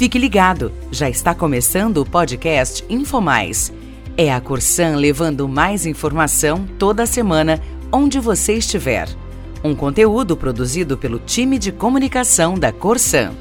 Fique 0.00 0.18
ligado, 0.18 0.72
já 0.90 1.10
está 1.10 1.34
começando 1.34 1.98
o 1.98 2.06
podcast 2.06 2.82
InfoMais. 2.88 3.70
É 4.16 4.32
a 4.32 4.40
Corsan 4.40 4.96
levando 4.96 5.46
mais 5.46 5.84
informação 5.84 6.66
toda 6.78 7.04
semana, 7.04 7.60
onde 7.92 8.18
você 8.18 8.54
estiver. 8.54 9.10
Um 9.62 9.74
conteúdo 9.74 10.38
produzido 10.38 10.96
pelo 10.96 11.18
time 11.18 11.58
de 11.58 11.70
comunicação 11.70 12.54
da 12.54 12.72
Corsan. 12.72 13.34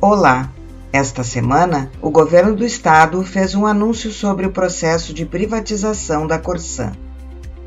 Olá! 0.00 0.50
Esta 0.90 1.22
semana, 1.22 1.90
o 2.00 2.08
governo 2.08 2.56
do 2.56 2.64
estado 2.64 3.22
fez 3.22 3.54
um 3.54 3.66
anúncio 3.66 4.10
sobre 4.10 4.46
o 4.46 4.50
processo 4.50 5.12
de 5.12 5.26
privatização 5.26 6.26
da 6.26 6.38
Corsan. 6.38 6.94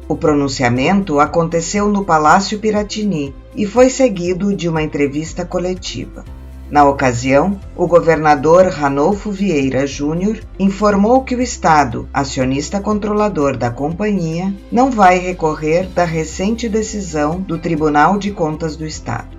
O 0.09 0.15
pronunciamento 0.15 1.19
aconteceu 1.19 1.87
no 1.87 2.03
Palácio 2.03 2.57
Piratini 2.57 3.31
e 3.55 3.67
foi 3.67 3.91
seguido 3.91 4.55
de 4.55 4.67
uma 4.67 4.81
entrevista 4.81 5.45
coletiva. 5.45 6.25
Na 6.71 6.83
ocasião, 6.83 7.59
o 7.75 7.86
governador 7.86 8.65
Ranolfo 8.69 9.31
Vieira 9.31 9.86
Júnior 9.86 10.39
informou 10.57 11.23
que 11.23 11.36
o 11.36 11.41
Estado, 11.41 12.09
acionista 12.11 12.79
controlador 12.79 13.55
da 13.55 13.69
companhia, 13.69 14.51
não 14.71 14.89
vai 14.89 15.19
recorrer 15.19 15.87
da 15.89 16.05
recente 16.05 16.67
decisão 16.67 17.39
do 17.39 17.59
Tribunal 17.59 18.17
de 18.17 18.31
Contas 18.31 18.75
do 18.75 18.87
Estado. 18.87 19.37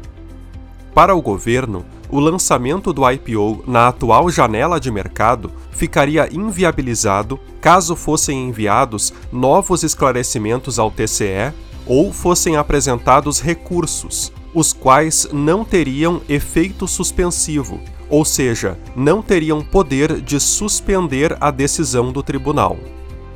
Para 0.94 1.16
o 1.16 1.22
governo, 1.22 1.84
o 2.08 2.20
lançamento 2.20 2.92
do 2.92 3.08
IPO 3.10 3.64
na 3.66 3.88
atual 3.88 4.30
janela 4.30 4.78
de 4.78 4.90
mercado 4.90 5.50
ficaria 5.72 6.28
inviabilizado 6.32 7.40
caso 7.60 7.94
fossem 7.94 8.48
enviados 8.48 9.12
novos 9.32 9.82
esclarecimentos 9.82 10.78
ao 10.78 10.90
TCE 10.90 11.52
ou 11.86 12.12
fossem 12.12 12.56
apresentados 12.56 13.40
recursos, 13.40 14.32
os 14.54 14.72
quais 14.72 15.28
não 15.32 15.64
teriam 15.64 16.20
efeito 16.28 16.86
suspensivo, 16.86 17.80
ou 18.08 18.24
seja, 18.24 18.78
não 18.96 19.22
teriam 19.22 19.60
poder 19.62 20.20
de 20.20 20.40
suspender 20.40 21.36
a 21.40 21.50
decisão 21.50 22.12
do 22.12 22.22
tribunal. 22.22 22.76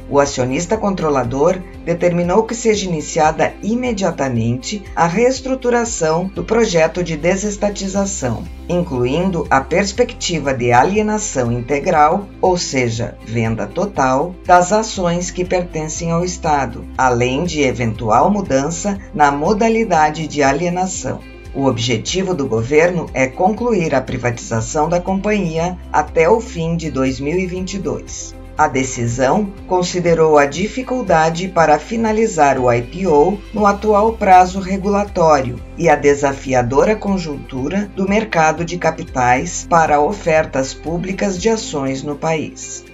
O 0.08 0.20
acionista 0.20 0.77
controlador 0.77 1.58
determinou 1.84 2.42
que 2.42 2.55
seja 2.55 2.86
iniciada 2.86 3.55
imediatamente 3.62 4.83
a 4.94 5.06
reestruturação 5.06 6.27
do 6.27 6.44
projeto 6.44 7.02
de 7.02 7.16
desestatização, 7.16 8.44
incluindo 8.69 9.47
a 9.48 9.60
perspectiva 9.60 10.52
de 10.52 10.72
alienação 10.72 11.50
integral, 11.50 12.27
ou 12.41 12.58
seja, 12.58 13.16
venda 13.25 13.66
total, 13.66 14.34
das 14.44 14.72
ações 14.72 15.30
que 15.30 15.44
pertencem 15.44 16.10
ao 16.10 16.25
Estado, 16.25 16.84
além 16.98 17.44
de 17.44 17.62
eventual 17.62 18.30
mudança 18.30 18.98
na 19.14 19.32
modalidade 19.32 20.27
de 20.27 20.42
alienação. 20.42 21.20
O 21.55 21.66
objetivo 21.66 22.34
do 22.34 22.47
governo 22.47 23.06
é 23.14 23.27
concluir 23.27 23.94
a 23.94 24.00
privatização 24.00 24.88
da 24.88 25.00
companhia 25.00 25.78
até 25.92 26.28
o 26.28 26.41
fim 26.41 26.77
de 26.77 26.91
2022. 26.91 28.44
A 28.56 28.69
decisão 28.69 29.52
considerou 29.66 30.38
a 30.38 30.47
dificuldade 30.47 31.48
para 31.48 31.77
finalizar 31.77 32.56
o 32.56 32.72
IPO 32.72 33.41
no 33.52 33.66
atual 33.66 34.12
prazo 34.12 34.60
regulatório 34.60 35.58
e 35.77 35.88
a 35.88 35.97
desafiadora 35.97 36.94
conjuntura 36.94 37.91
do 37.97 38.08
mercado 38.08 38.64
de 38.64 38.78
capitais 38.78 39.66
para 39.69 40.00
ofertas 40.00 40.72
públicas 40.72 41.41
de 41.41 41.48
ações 41.48 42.05
no 42.05 42.14
país. 42.14 42.84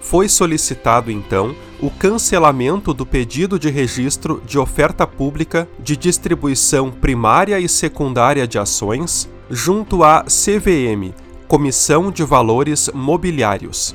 Foi 0.00 0.26
solicitado 0.26 1.10
então 1.10 1.54
o 1.82 1.90
cancelamento 1.90 2.94
do 2.94 3.04
pedido 3.04 3.58
de 3.58 3.68
registro 3.68 4.42
de 4.46 4.58
oferta 4.58 5.06
pública 5.06 5.68
de 5.78 5.98
distribuição 5.98 6.90
primária 6.90 7.60
e 7.60 7.68
secundária 7.68 8.48
de 8.48 8.58
ações 8.58 9.28
junto 9.50 10.02
à 10.02 10.24
CVM, 10.24 11.12
Comissão 11.46 12.10
de 12.10 12.22
Valores 12.22 12.88
Mobiliários 12.94 13.94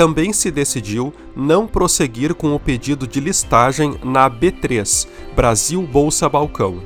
também 0.00 0.32
se 0.32 0.50
decidiu 0.50 1.12
não 1.36 1.66
prosseguir 1.66 2.32
com 2.34 2.54
o 2.54 2.58
pedido 2.58 3.06
de 3.06 3.20
listagem 3.20 4.00
na 4.02 4.30
B3, 4.30 5.06
Brasil 5.36 5.82
Bolsa 5.82 6.26
Balcão. 6.26 6.82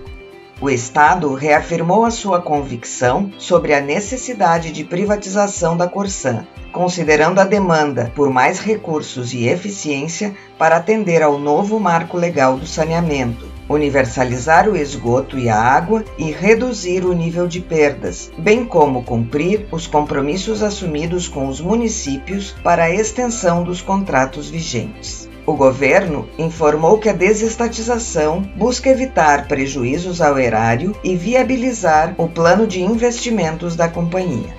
O 0.60 0.68
Estado 0.68 1.32
reafirmou 1.32 2.04
a 2.04 2.10
sua 2.10 2.42
convicção 2.42 3.30
sobre 3.38 3.72
a 3.72 3.80
necessidade 3.80 4.72
de 4.72 4.82
privatização 4.82 5.76
da 5.76 5.86
Corsan, 5.86 6.44
considerando 6.72 7.38
a 7.38 7.44
demanda 7.44 8.10
por 8.16 8.30
mais 8.30 8.58
recursos 8.58 9.32
e 9.32 9.46
eficiência 9.46 10.34
para 10.58 10.78
atender 10.78 11.22
ao 11.22 11.38
novo 11.38 11.78
marco 11.78 12.16
legal 12.16 12.56
do 12.56 12.66
saneamento, 12.66 13.46
universalizar 13.68 14.68
o 14.68 14.76
esgoto 14.76 15.38
e 15.38 15.48
a 15.48 15.60
água 15.60 16.04
e 16.18 16.30
reduzir 16.30 17.04
o 17.04 17.12
nível 17.12 17.46
de 17.46 17.60
perdas, 17.60 18.30
bem 18.36 18.64
como 18.64 19.02
cumprir 19.02 19.66
os 19.70 19.86
compromissos 19.86 20.62
assumidos 20.62 21.28
com 21.28 21.48
os 21.48 21.60
municípios 21.60 22.54
para 22.62 22.84
a 22.84 22.90
extensão 22.90 23.62
dos 23.62 23.80
contratos 23.80 24.48
vigentes. 24.50 25.28
O 25.46 25.52
governo 25.52 26.26
informou 26.38 26.98
que 26.98 27.08
a 27.08 27.12
desestatização 27.12 28.40
busca 28.56 28.88
evitar 28.88 29.46
prejuízos 29.46 30.22
ao 30.22 30.38
erário 30.38 30.96
e 31.04 31.14
viabilizar 31.14 32.14
o 32.16 32.26
plano 32.26 32.66
de 32.66 32.80
investimentos 32.80 33.76
da 33.76 33.86
companhia. 33.86 34.54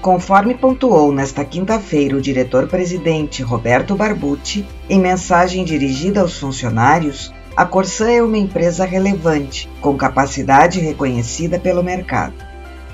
Conforme 0.00 0.54
pontuou 0.54 1.12
nesta 1.12 1.44
quinta-feira 1.44 2.16
o 2.16 2.20
diretor-presidente 2.20 3.42
Roberto 3.42 3.94
Barbucci, 3.94 4.64
em 4.88 5.00
mensagem 5.00 5.64
dirigida 5.64 6.20
aos 6.20 6.38
funcionários, 6.38 7.34
a 7.56 7.64
Corsan 7.64 8.10
é 8.10 8.22
uma 8.22 8.36
empresa 8.36 8.84
relevante, 8.84 9.66
com 9.80 9.96
capacidade 9.96 10.78
reconhecida 10.78 11.58
pelo 11.58 11.82
mercado. 11.82 12.34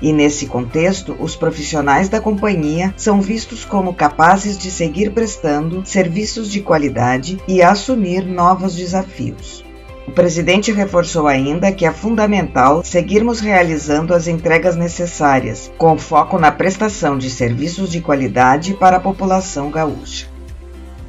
E 0.01 0.13
nesse 0.13 0.47
contexto, 0.47 1.17
os 1.19 1.35
profissionais 1.35 2.09
da 2.09 2.21
companhia 2.21 2.95
são 2.97 3.21
vistos 3.21 3.65
como 3.65 3.93
capazes 3.93 4.57
de 4.57 4.71
seguir 4.71 5.11
prestando 5.11 5.85
serviços 5.85 6.49
de 6.49 6.61
qualidade 6.61 7.41
e 7.49 7.61
assumir 7.61 8.25
novos 8.25 8.77
desafios. 8.77 9.65
O 10.07 10.13
presidente 10.13 10.71
reforçou 10.71 11.27
ainda 11.27 11.73
que 11.73 11.85
é 11.85 11.91
fundamental 11.91 12.85
seguirmos 12.85 13.41
realizando 13.41 14.15
as 14.15 14.29
entregas 14.29 14.77
necessárias, 14.77 15.73
com 15.77 15.99
foco 15.99 16.39
na 16.39 16.53
prestação 16.53 17.19
de 17.19 17.31
serviços 17.31 17.91
de 17.91 18.01
qualidade 18.01 18.75
para 18.75 18.99
a 18.99 19.01
população 19.01 19.73
gaúcha. 19.73 20.29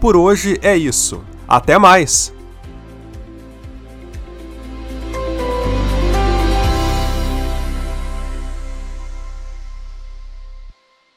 Por 0.00 0.16
hoje 0.16 0.58
é 0.62 0.74
isso. 0.74 1.22
Até 1.46 1.78
mais! 1.78 2.33